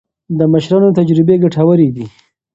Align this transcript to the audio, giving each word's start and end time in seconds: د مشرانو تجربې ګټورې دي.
د 0.37 0.39
مشرانو 0.53 0.95
تجربې 0.97 1.35
ګټورې 1.43 1.89
دي. 1.95 2.05